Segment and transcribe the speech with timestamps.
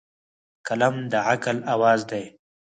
[0.67, 2.23] قلم د عقل اواز دی.